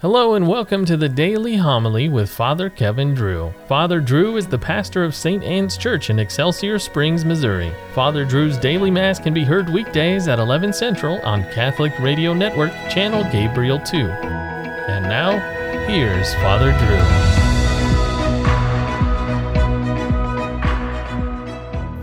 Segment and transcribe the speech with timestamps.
[0.00, 3.54] Hello and welcome to the Daily Homily with Father Kevin Drew.
[3.66, 5.42] Father Drew is the pastor of St.
[5.42, 7.72] Anne's Church in Excelsior Springs, Missouri.
[7.94, 12.72] Father Drew's daily mass can be heard weekdays at 11 Central on Catholic Radio Network,
[12.90, 13.96] channel Gabriel 2.
[13.96, 15.38] And now,
[15.86, 16.72] here's Father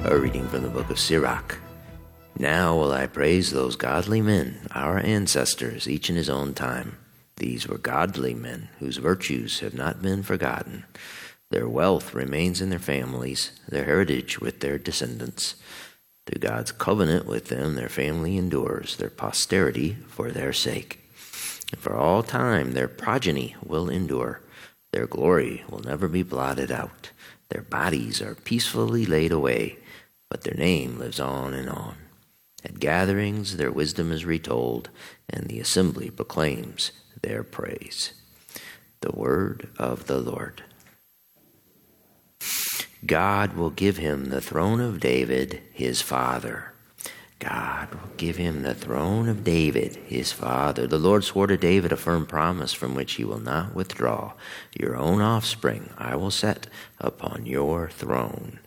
[0.01, 0.11] Drew.
[0.11, 1.59] A reading from the book of Sirach.
[2.39, 6.97] Now will I praise those godly men, our ancestors, each in his own time.
[7.37, 10.85] These were godly men whose virtues have not been forgotten.
[11.49, 15.55] Their wealth remains in their families, their heritage with their descendants.
[16.25, 21.01] Through God's covenant with them, their family endures, their posterity for their sake.
[21.71, 24.41] And for all time, their progeny will endure.
[24.91, 27.11] Their glory will never be blotted out.
[27.49, 29.77] Their bodies are peacefully laid away,
[30.29, 31.97] but their name lives on and on.
[32.63, 34.89] At gatherings, their wisdom is retold,
[35.29, 36.91] and the assembly proclaims
[37.23, 38.13] their praise.
[39.01, 40.63] The word of the Lord.
[43.05, 46.73] God will give him the throne of David, his father.
[47.39, 50.87] God will give him the throne of David, his father.
[50.87, 54.33] The Lord swore to David a firm promise from which he will not withdraw.
[54.79, 56.67] Your own offspring I will set
[56.99, 58.59] upon your throne.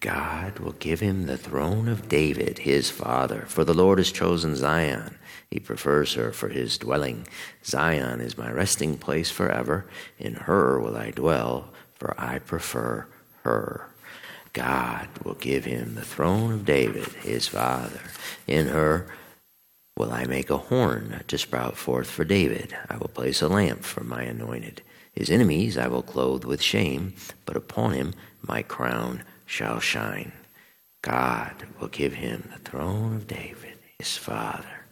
[0.00, 3.44] God will give him the throne of David, his father.
[3.46, 5.16] For the Lord has chosen Zion
[5.50, 7.26] he prefers her for his dwelling.
[7.64, 9.86] Zion is my resting place forever.
[10.18, 13.08] In her will I dwell, for I prefer
[13.42, 13.88] her.
[14.52, 18.00] God will give him the throne of David, his father.
[18.46, 19.08] In her
[19.96, 22.76] will I make a horn to sprout forth for David.
[22.88, 24.82] I will place a lamp for my anointed.
[25.12, 27.14] His enemies I will clothe with shame,
[27.44, 28.14] but upon him
[28.46, 30.30] my crown shall shine.
[31.02, 34.86] God will give him the throne of David, his father.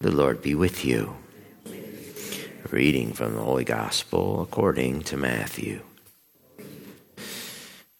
[0.00, 1.16] The Lord be with you.
[2.70, 5.80] Reading from the Holy Gospel according to Matthew.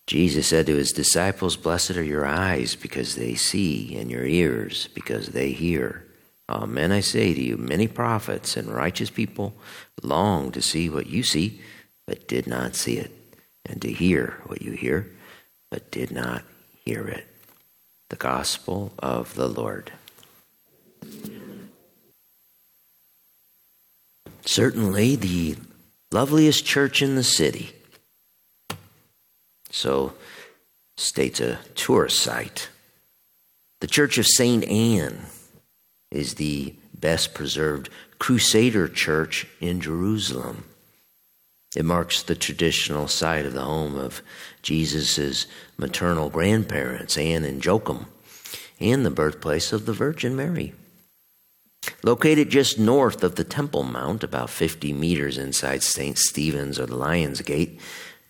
[0.06, 4.88] Jesus said to his disciples, Blessed are your eyes because they see, and your ears
[4.94, 6.04] because they hear.
[6.48, 9.54] Amen, I say to you, many prophets and righteous people
[10.02, 11.60] long to see what you see,
[12.08, 13.12] but did not see it,
[13.66, 15.06] and to hear what you hear,
[15.70, 16.42] but did not
[16.84, 17.26] hear it.
[18.08, 19.92] The Gospel of the Lord.
[24.48, 25.56] certainly the
[26.10, 27.74] loveliest church in the city.
[29.70, 30.14] So,
[30.96, 32.70] states a tourist site.
[33.80, 34.64] The Church of St.
[34.64, 35.26] Anne
[36.10, 40.64] is the best preserved Crusader church in Jerusalem.
[41.78, 44.20] It marks the traditional site of the home of
[44.62, 45.46] Jesus'
[45.76, 48.06] maternal grandparents, Anne and Joachim,
[48.80, 50.74] and the birthplace of the Virgin Mary.
[52.02, 56.18] Located just north of the Temple Mount, about 50 meters inside St.
[56.18, 57.80] Stephen's or the Lion's Gate,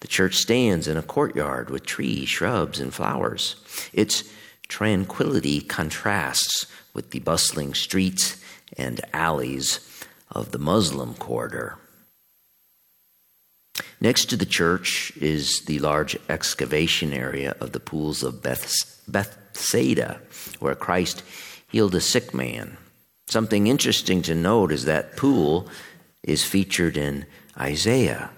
[0.01, 3.57] the church stands in a courtyard with trees, shrubs, and flowers.
[3.95, 4.25] Its
[4.69, 8.45] tranquility contrasts with the bustling streets
[8.77, 9.81] and alleys
[10.31, 11.79] of the Muslim quarter.
[14.01, 20.21] Next to the church is the large excavation area of the pools of Beth- Bethsaida,
[20.61, 21.23] where Christ
[21.69, 22.77] healed a sick man.
[23.27, 25.69] Something interesting to note is that pool
[26.23, 27.27] is featured in
[27.59, 28.31] Isaiah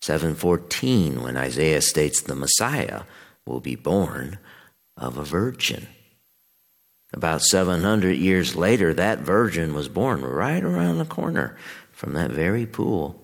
[0.00, 3.02] 7:14 when Isaiah states the Messiah
[3.44, 4.38] will be born
[4.96, 5.88] of a virgin.
[7.12, 11.56] About 700 years later that virgin was born right around the corner
[11.90, 13.20] from that very pool.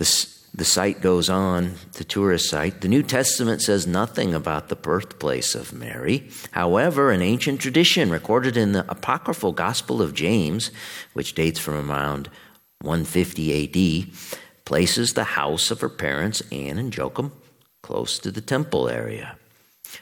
[0.00, 2.80] The site goes on, the tourist site.
[2.80, 6.30] The New Testament says nothing about the birthplace of Mary.
[6.52, 10.70] However, an ancient tradition recorded in the apocryphal Gospel of James,
[11.12, 12.30] which dates from around
[12.80, 17.32] 150 AD, places the house of her parents, Anne and Joachim,
[17.82, 19.36] close to the temple area.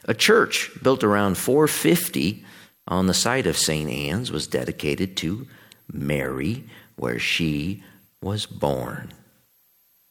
[0.04, 2.44] A church built around 450
[2.86, 3.91] on the site of St.
[3.91, 5.48] Anne's was dedicated to
[5.92, 6.65] Mary,
[6.97, 7.83] where she
[8.22, 9.12] was born.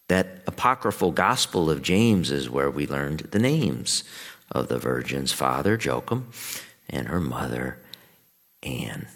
[0.08, 4.04] That apocryphal gospel of James is where we learned the names
[4.52, 6.32] of the virgin's father, Joachim,
[6.90, 7.80] and her mother,
[8.64, 9.08] Anne.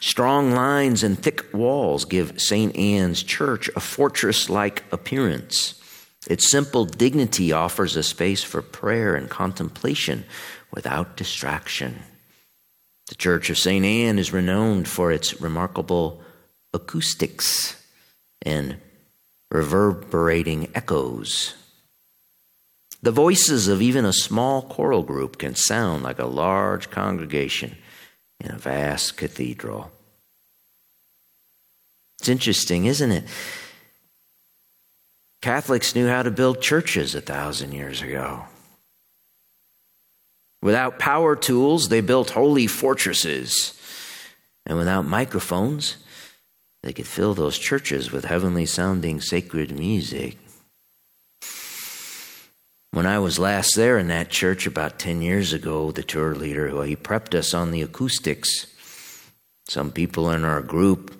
[0.00, 2.76] Strong lines and thick walls give St.
[2.76, 5.80] Anne's Church a fortress like appearance.
[6.28, 10.24] Its simple dignity offers a space for prayer and contemplation
[10.72, 12.00] without distraction.
[13.08, 13.84] The Church of St.
[13.84, 16.20] Anne is renowned for its remarkable
[16.74, 17.82] acoustics
[18.46, 18.76] and
[19.50, 21.54] reverberating echoes.
[23.02, 27.76] The voices of even a small choral group can sound like a large congregation
[28.40, 29.90] in a vast cathedral.
[32.18, 33.24] It's interesting, isn't it?
[35.42, 38.44] Catholics knew how to build churches a thousand years ago.
[40.62, 43.74] Without power tools, they built holy fortresses.
[44.64, 45.96] And without microphones,
[46.86, 50.38] they could fill those churches with heavenly sounding sacred music.
[52.92, 56.72] When I was last there in that church about 10 years ago, the tour leader,
[56.72, 58.68] well, he prepped us on the acoustics.
[59.66, 61.12] Some people in our group,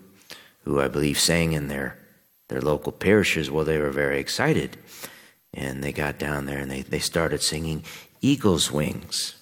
[0.62, 1.98] who I believe sang in their,
[2.46, 4.76] their local parishes, well, they were very excited.
[5.52, 7.82] And they got down there and they, they started singing
[8.20, 9.34] Eagle's Wings.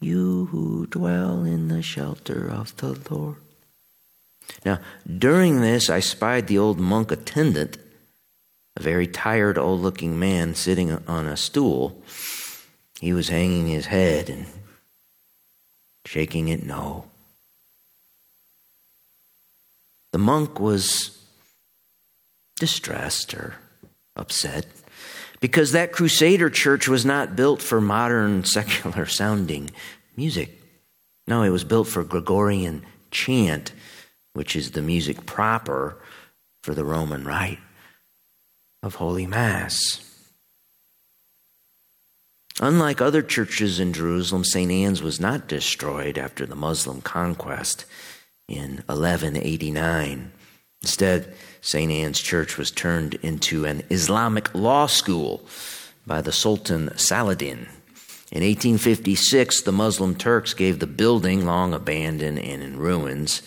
[0.00, 3.38] You who dwell in the shelter of the Lord.
[4.64, 7.78] Now, during this, I spied the old monk attendant,
[8.76, 12.02] a very tired, old looking man sitting on a stool.
[13.00, 14.46] He was hanging his head and
[16.04, 17.04] shaking it no.
[20.12, 21.16] The monk was
[22.58, 23.56] distressed or
[24.16, 24.66] upset
[25.40, 29.70] because that Crusader church was not built for modern secular sounding
[30.16, 30.60] music.
[31.26, 33.72] No, it was built for Gregorian chant,
[34.38, 35.96] which is the music proper
[36.62, 37.58] for the Roman rite
[38.84, 40.00] of Holy Mass.
[42.60, 44.70] Unlike other churches in Jerusalem, St.
[44.70, 47.84] Anne's was not destroyed after the Muslim conquest
[48.46, 50.30] in 1189.
[50.82, 51.90] Instead, St.
[51.90, 55.44] Anne's Church was turned into an Islamic law school
[56.06, 57.66] by the Sultan Saladin.
[58.30, 63.42] In 1856, the Muslim Turks gave the building, long abandoned and in ruins,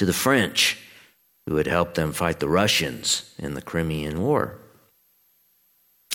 [0.00, 0.78] to the French,
[1.46, 4.56] who had helped them fight the Russians in the Crimean War.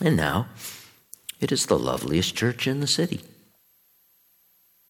[0.01, 0.47] And now,
[1.39, 3.21] it is the loveliest church in the city.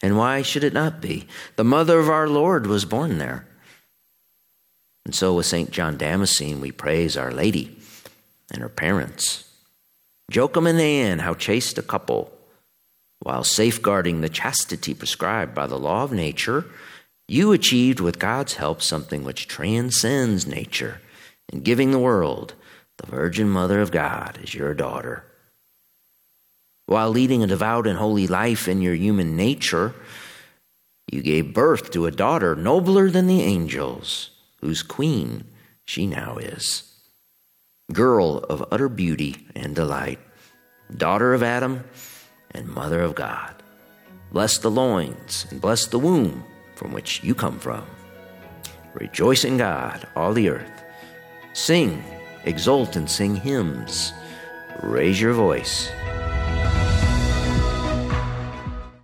[0.01, 1.27] And why should it not be?
[1.57, 3.45] The mother of our Lord was born there.
[5.03, 5.71] And so with St.
[5.71, 7.77] John Damascene, we praise Our Lady
[8.49, 9.43] and her parents.
[10.31, 12.31] Joachim and Anne, how chaste a couple.
[13.19, 16.63] While safeguarding the chastity prescribed by the law of nature,
[17.27, 21.01] you achieved with God's help something which transcends nature
[21.51, 22.53] in giving the world
[22.97, 25.23] the Virgin Mother of God as your daughter.
[26.85, 29.95] While leading a devout and holy life in your human nature,
[31.11, 34.31] you gave birth to a daughter nobler than the angels
[34.61, 35.45] whose queen
[35.83, 36.83] she now is.
[37.91, 40.19] Girl of utter beauty and delight,
[40.95, 41.83] daughter of Adam
[42.51, 43.55] and mother of God.
[44.31, 46.43] Bless the loins and bless the womb
[46.75, 47.85] from which you come from.
[48.93, 50.83] Rejoice in God, all the earth.
[51.53, 52.03] Sing,
[52.43, 54.13] exult, and sing hymns.
[54.83, 55.89] Raise your voice